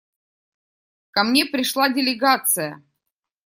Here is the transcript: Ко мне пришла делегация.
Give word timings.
Ко 1.11 1.23
мне 1.27 1.45
пришла 1.45 1.87
делегация. 1.89 2.81